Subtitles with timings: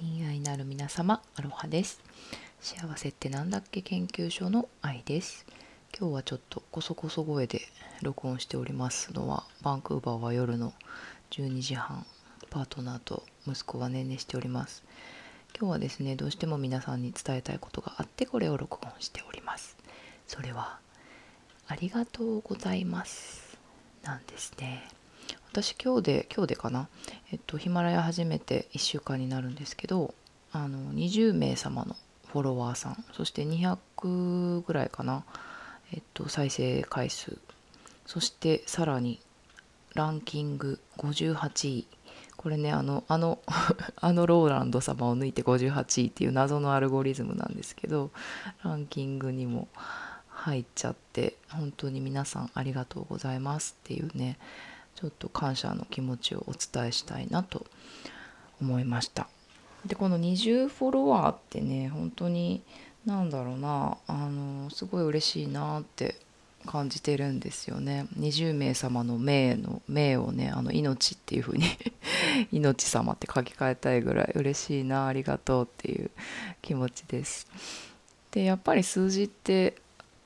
[0.00, 2.00] 親愛なる皆様アロハです。
[2.62, 3.82] 幸せってなんだっけ？
[3.82, 5.44] 研究所の愛です。
[5.94, 7.60] 今日はちょっとこそこそ声で
[8.00, 10.72] 録音しておりますのはバンクーバーは夜の
[11.32, 12.06] 12時半
[12.48, 14.82] パートナーと息子はねんねしております。
[15.54, 19.76] 今日はですねどうしても皆さんに伝えたいことがあってこれを録音しております。
[20.26, 20.78] それは
[21.68, 23.58] ありがとうございます。
[24.02, 24.88] なんですね。
[25.52, 26.88] 私今日で今日でかな？
[27.30, 30.14] えっとヒマラヤ始めて1週間になるんですけど
[30.50, 31.94] あの20名様の
[32.28, 35.24] フォロワーさんそして200ぐらいかな？
[35.92, 37.36] えっと再生回数。
[38.06, 39.20] そしてさらに
[39.94, 41.86] ランキング58位。
[42.38, 43.38] これねあのあの
[44.00, 48.10] あのローランド様を抜いて58位っていう謎のアルゴリズムなんですけど
[48.64, 49.68] ランキングにも
[50.28, 54.38] 入っちゃって本当に皆さんありがとうございますっていうね
[54.94, 57.66] ちょっと感謝の気持ちをお伝えしたいなと
[58.60, 59.28] 思いました。
[59.86, 62.62] でこの20フォロワーってね本当に
[63.04, 66.16] 何だろうなあのすごい嬉しいなって
[66.66, 68.06] 感じてるんですよね。
[68.18, 71.64] 20名様の名の名をねあの命っていう風に
[72.52, 76.10] 命様って書き換えたいぐらい嬉しいなありがとうっていう
[76.60, 77.48] 気持ちです。
[78.30, 79.81] でやっぱり数字って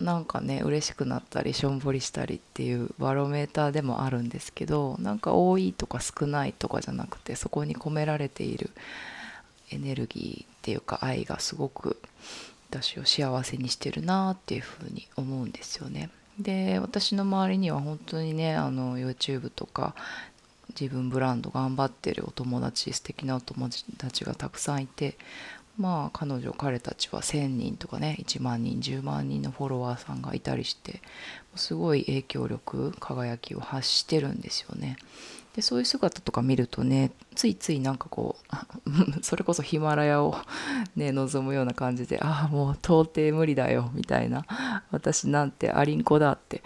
[0.00, 8.70] なんかね嬉しくなったりしょんぼりしたりっていうバロメーターでもあるんですけどなんか多いとか少ないとかじゃなくてそこに込められている
[9.70, 12.00] エネルギーっていうか愛がすごく
[12.70, 16.10] 私を幸せにしてるなっていうふうに思うんですよね。
[16.38, 19.94] で私の周りには本当にねあの YouTube とか
[20.70, 25.18] 自分ブランド頑張ってるお友達素敵なお友達がたくさんいて
[25.80, 31.00] まあ彼女彼たちは1,000人とかね1万人10万人のフォロワーさんがいたりして
[31.56, 34.96] すごい影響力輝きを発してるんですよね。
[35.56, 38.36] でそういう姿とか見るとねついついなんかこ
[38.86, 40.36] う それこそヒマラヤを
[40.94, 44.44] ね望むような感じでああもう到底無理だよみたいな
[44.92, 46.62] 私なんてアリンコだって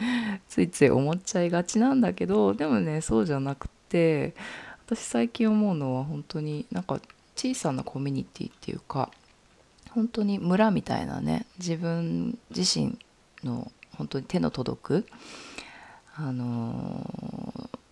[0.48, 4.34] ついつい思っちゃいがちなんだけどでもねそうじゃなくて
[4.86, 7.00] 私最近思うのは本当になんか
[7.36, 9.10] 小さなコミュニティっていうか
[9.90, 12.98] 本当に村みたいなね自分自身
[13.44, 15.06] の本当に手の届く
[16.16, 17.08] あの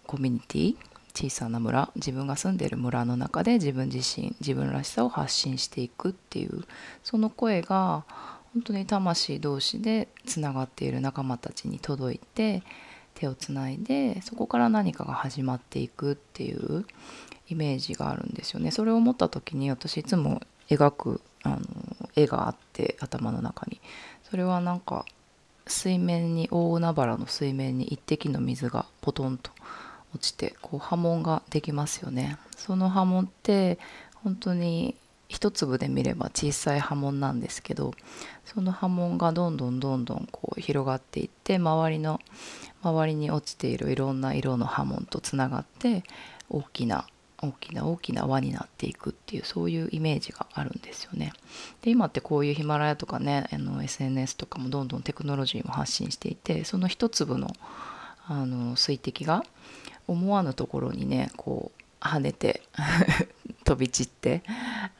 [0.07, 0.77] コミュニティ
[1.15, 6.65] 小さな村自分が住んでいる村の中で自分自身自分らしさを発信していくっていう
[7.05, 8.05] その声が
[8.53, 12.63] 本当に魂同士でつながっている仲間たちに届いて
[13.23, 16.85] 手をつないでそこから何かが始まっていくっていう
[17.49, 18.71] イメージがあるんですよね。
[18.71, 21.59] それを思った時に私いつも描くあの
[22.17, 23.81] 絵があって頭の中に
[24.29, 25.05] それはなんか
[25.67, 29.53] 水面に大海原の水面に一滴の水がポトンと
[30.15, 32.39] 落ちてこう波紋ができますよね。
[32.57, 33.79] その波紋って
[34.25, 34.97] 本当に
[35.33, 37.93] 一粒で見れば小さい波紋なんですけど
[38.45, 42.21] その波紋がどんどんどんどんこう広がっていって周りの
[42.83, 46.05] 周りに落ちているいろんな色の波紋とつながって
[46.51, 47.07] 大きな
[47.41, 51.33] 大きな大きな輪になっていくっていうそういうイメージがあるんですよね。
[51.81, 57.49] で今ってこういうヒマラヤとかねあの SNS とかもどんどんテクノロジーも発信していてその一粒の
[58.29, 59.45] あの水滴が
[60.07, 62.63] 思わぬところにねこう跳ねて
[63.65, 64.43] 飛び散って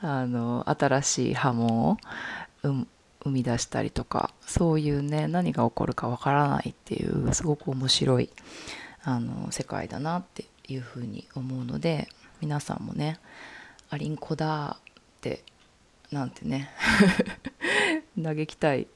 [0.03, 1.99] あの新しい波紋を
[2.65, 2.87] 生
[3.31, 8.31] み出したりとかそういうね何が起こるかわからないっていうすごく面白い
[9.05, 12.09] あの世界だなっていうふうに思うので
[12.41, 13.21] 皆さんもね
[13.91, 15.45] 「アリンコだ」って
[16.11, 16.71] なんてね
[18.21, 18.89] 嘆きたい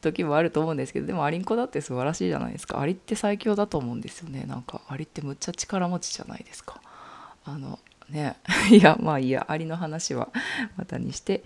[0.00, 2.80] 時もあると思うんですけどでもアリンコだって素晴らしいじゃないですか。
[2.80, 4.44] アリって最強だと思うんですよね。
[4.44, 6.80] なんかアリってむっちゃ力持ちじゃないですか。
[7.44, 7.78] あの
[8.10, 8.36] ね
[8.70, 10.28] いやまあいいやありの話は
[10.76, 11.42] またにして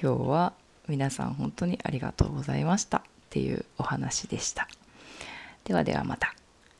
[0.00, 0.52] 今日は
[0.88, 4.68] 皆さん本当にありがとうございましたっていうお話でした
[5.64, 6.34] ではではまた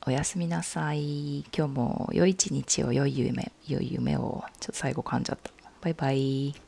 [0.08, 1.40] おやすみなさい。
[1.52, 5.50] 今日も良い一日を良い夢、良い夢を、ちょっと最後噛んじゃった。
[5.80, 6.65] バイバイ。